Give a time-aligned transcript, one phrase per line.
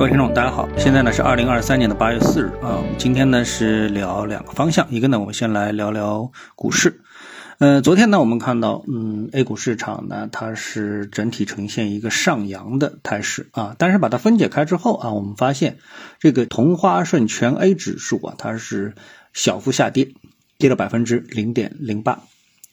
[0.00, 2.82] 各位听众，大家好，现在呢是二零二三年的八月四日啊。
[2.96, 7.02] 今天呢是聊两个方向，一个呢我们先来聊聊股市。
[7.58, 15.76] 呃，昨天呢我们看到，嗯，A 股市场呢它是整体呈现一个上扬的态势啊，但是把它分解开之后啊，我们发现
[16.18, 18.94] 这个同花顺全 A 指数啊它是
[19.34, 20.14] 小幅下跌，
[20.56, 22.20] 跌了百分之零点零八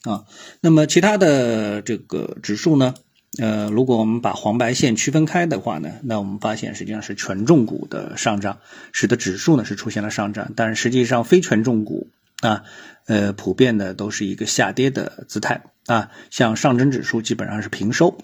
[0.04, 0.24] 啊。
[0.62, 2.94] 那么其他的这个指数呢？
[3.36, 8.58] 呃，如果我们把黄白线区分开的话呢，那我们发现实际上是权重股的上涨，
[8.92, 12.64] 使得指数呢是出现了上涨，但实际上非权重股啊，
[13.06, 18.18] 呃，普遍的都是一个下跌的姿态啊，像上证指数基本上是平收。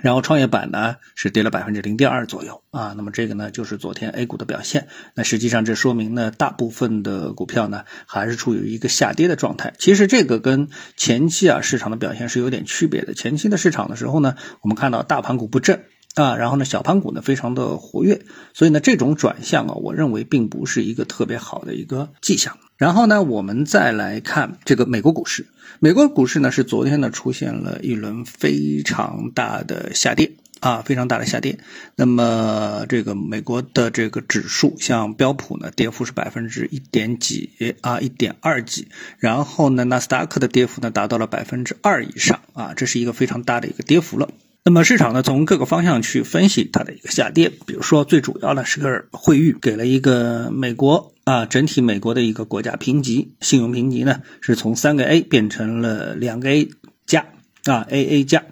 [0.00, 4.88] 然后创业板呢是跌了百分之零点二左右啊，那么这个呢就是昨天 A 股的表现。
[5.14, 9.74] 那实际上这说明呢，大部分的股票呢还是处于一个下跌的状态。
[9.78, 13.14] 其实这个跟前期啊市场的表现是有点区别的。
[13.14, 15.84] 前期的市场的时候呢，我们看到大盘股不振
[16.14, 18.22] 啊，然后呢小盘股呢非常的活跃，
[18.54, 22.58] 所以呢这种转向啊，我认为并不是一个特别好的一个迹象。
[22.76, 25.46] 然后呢，我们再来看这个美国股市。
[25.80, 31.58] 美国股市呢是昨天呢出现了一轮非常大的下跌啊，非常大的下跌。
[31.96, 38.88] 那么这个美国的这个指数，像标普呢，跌幅是百分之一点几啊，一点二几。
[39.18, 44.30] 然后呢，纳斯达克的跌幅呢达到了百分之二以上啊，这是一个非常大的一个跌幅了。
[44.68, 56.68] 那么市场呢，从各个方向去分析它的一个下跌，比如说最主要的是个惠誉给了一个美国啊，整体美国的一个国家评级，信用评级呢是从三个 A 变成了两个 A
[57.06, 57.28] 加
[57.64, 58.44] 啊 AA 加，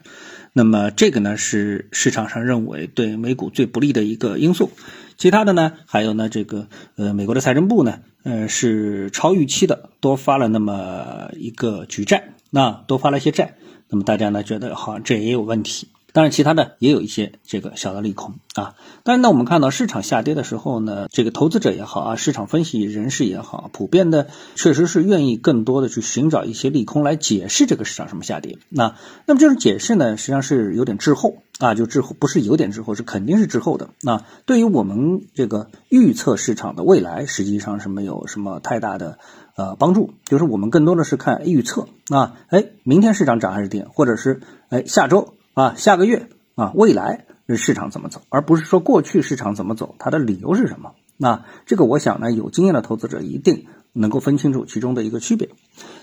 [0.55, 4.70] 那么这个呢是市场上认为对美股最不利的一个因素。
[5.19, 13.56] 其他的呢，还有呢这个呃美国的财政部呢，呃是超预期的多发了那么一个举债，那多发了一些债，
[13.91, 15.89] 那么大家呢觉得好像这也有问题。
[16.17, 18.75] 当然，其他的也有一些这个小的利空啊。
[19.03, 28.57] 但是呢，我们看到市场下跌的时候呢，这个投资者也好啊，市场分析人士也好，普遍的确实是愿意更多的去寻找一些利空来解释这个市场什么下跌。
[28.70, 28.96] 那
[29.27, 33.90] 那么这种解释呢，实际上是有点滞后啊，就滞后不是有点滞后，是肯定是滞后的。
[34.01, 39.19] 那对于我们这个预测市场的未来，实际上是没有什么太大的
[39.55, 40.14] 呃帮助。
[40.24, 44.40] 就是我们更多的是看预测啊，哎，明天市场涨还是跌，或者是
[44.70, 45.35] 哎下周。
[45.56, 47.24] 啊，下个月啊，未来
[47.56, 50.92] 市场怎么走，而不是说过去市场怎么走，它的理由是什么？
[51.17, 53.64] 那这个我想呢，有经验的投资者一定
[53.95, 55.48] 能够分清楚其中的一个区别。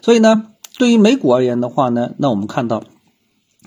[0.02, 0.48] 所以呢，
[0.80, 2.84] 对于美股而言的话呢，那我们看到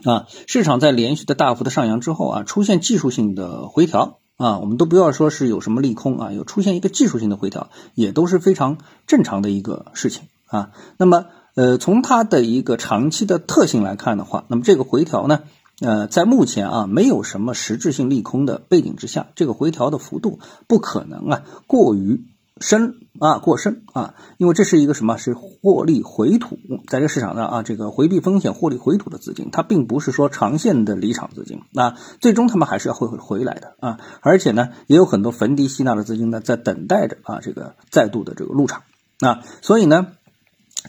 [0.03, 10.73] 啊，市场在连续的大幅的上扬之后啊，出现技术性的回调啊，我们都不要说是有什么利空啊，有出现一个技术性的回调，也都是非常正常的一个事情啊。
[10.99, 15.45] 那么呃，从它的一个长期的特性来看的话，那么这个回调呢？
[15.81, 22.25] 呃，在目前啊，没有什么实质性利空的背景之下，这个回调的幅度不可能啊过于
[22.59, 25.19] 深啊过深啊，因为这是一个什么？
[25.19, 26.57] 是获利回吐，
[26.89, 38.85] 在这个市场上啊，这个回避风险、获利回吐的资金，它并不是说长线的离场资金啊，最终他们还是要会回来的啊，而且呢，也有很多逢低吸纳的资金呢，在等待着啊，这个再度的这个入场
[39.21, 40.07] 啊，所以呢，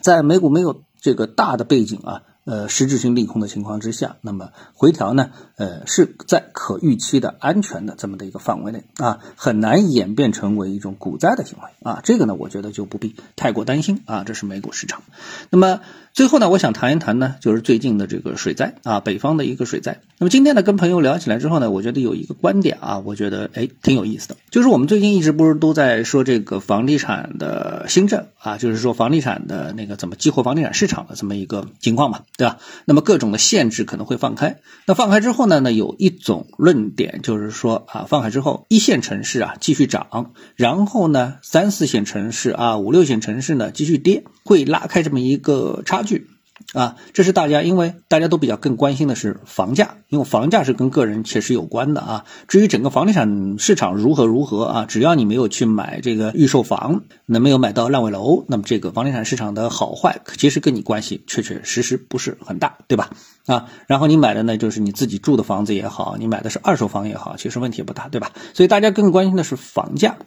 [0.02, 2.22] 在美股没有这个大的背景啊。
[2.47, 15.03] 呃，实质性利空的情况之下，那么回调呢，呃，是在可预期的安全的这么的一个范围内啊，很难演变成为一种股灾的行为啊，这个呢，我觉得就不必太过担心啊，这是美股市场。
[15.50, 15.81] 那么
[16.18, 20.02] 最后呢，我想谈一谈呢，就是最近的这个水灾啊，北方的一个水灾。
[20.18, 32.22] 那么今天呢，跟朋友聊起来之后呢，我觉得有一个观点啊，我觉得哎挺有意思的，就是我们最近一直不是都在说这个房地产的新政啊，就是说房地产的那个怎么激活房地产市场的这么一个情况嘛。
[32.36, 32.58] 对吧？
[32.86, 34.58] 那么各种的限制可能会放开。
[34.88, 35.60] 那放开之后呢？
[35.60, 46.28] 呢有一种论点就是说啊，放开之后一线城市啊继续涨，然后呢三四线城市啊五六线城市呢继续跌，会拉开这么一个差距。
[46.73, 52.25] 啊，这是大家，因为大家都比较更关心的是房价，因为房价是跟个人确实有关的啊。
[52.47, 63.12] 至于整个房地产市场如何如何啊，只要你没有去买这个预售房，那没有买到烂尾楼，那么这个房地产市场的好坏，其实跟你关系确确实实不是很大，对吧？
[63.45, 68.31] 啊，然后你买的呢，就是你自己住的房子也好，你买的是二手房也好，其实问题也不大，对吧？
[68.56, 70.18] 所以大家更关心的是房价。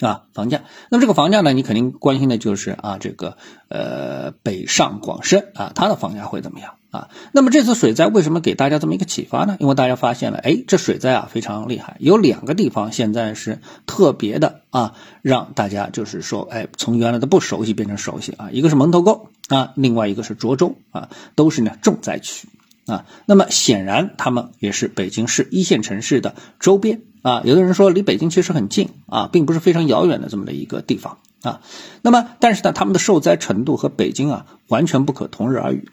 [0.00, 0.62] 啊，房价。
[0.90, 3.36] 那么这个房价呢，你肯定关心的就是啊，这个
[3.68, 7.08] 呃，北上广深啊，它的房价会怎么样啊？
[7.32, 9.56] 那么这次水灾为什么给大家这么一个启发呢？
[9.60, 18.48] 因为大家发现了，哎，这水灾啊非常厉害，有两个地方现在是特别的啊，让大家就是说，哎，从原来的不熟悉变成熟悉啊。
[18.50, 22.48] 一个是门头沟啊，另外一个是涿州啊，都是呢重灾区
[22.86, 23.04] 啊。
[23.26, 27.02] 那么显然他们也是北京市一线城市的周边。
[27.22, 31.60] 啊，有的人说离北京其实很近啊，并不是非常遥远的这么的一个地方啊。
[32.02, 35.88] 那么，但是呢，他们的受灾程度和北京啊完全不可同日而语。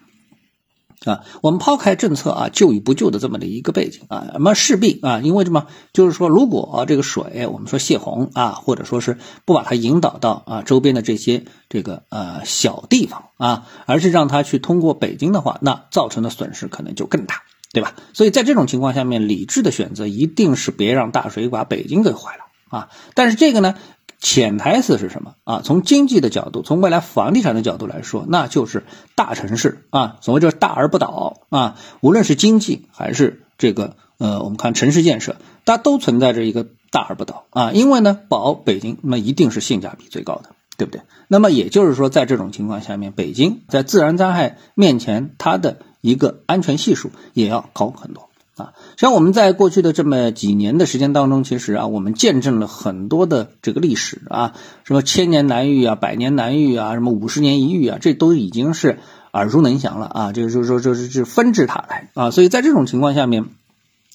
[1.06, 5.66] 啊，我们抛开政策啊救与不救的这么的一个背景啊，那么势必啊，因为什么？
[5.94, 9.16] 就是说，如果这个水我们说泄洪啊，或者说是
[9.46, 17.36] 不把它引导到啊周边的这些这个呃小地方啊，而是让它去通过北京的话，那造成的损失可能就更大，
[17.72, 17.94] 对吧？
[18.12, 22.88] 所以在这种情况下面，理智的选择一定是别让大水把北京给坏了啊。
[23.14, 23.74] 但是这个呢？
[24.22, 25.62] 潜台词是什么啊？
[25.64, 28.84] 从经济的角度，从未来房地产的角度来说，那就是
[29.14, 31.76] 大城市啊，所谓就是大而不倒啊。
[32.02, 37.72] 无论是经济还是这个呃，我们看城市建设，它都存在着一个大而不倒啊。
[37.72, 41.00] 因为呢，保北京那一定是性价比最高的，对不对？
[41.26, 48.28] 那么也就是说，在这种情况下面，北京在自然灾害面前，它的一个安全系数也要高很多。
[48.56, 54.52] 啊，像我们在过去的这么几年的时间当中，其实啊，我们见证了很多的这个历史啊，
[54.84, 58.98] 什么千年难遇啊，百年难遇啊，什么五十年一遇啊，这都已经是
[59.32, 60.32] 耳熟能详了啊。
[60.32, 62.30] 这个就是说，就是是纷至沓来啊。
[62.30, 63.46] 所以在这种情况下面，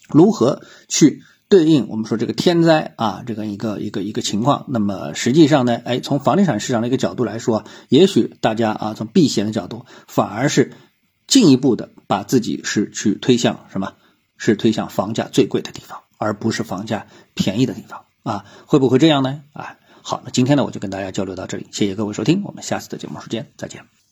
[0.10, 4.66] 如何去对应我们说这个天灾啊，这个一个一个一个情况？
[4.68, 10.74] 那么实际上呢，哎，从房地产市场的一个角度来说，也许大家啊，从避险的角度，反而是
[11.28, 13.94] 进一步的把自己是去推向什么？
[14.38, 18.46] 是推向房价最贵的地方，而不是房价便宜的地方啊？
[18.66, 19.42] 会不会这样呢？
[19.54, 24.05] 啊，好，那今天呢，我就跟大家交流到这里，谢谢各位收听，我们下次的节目时间再见。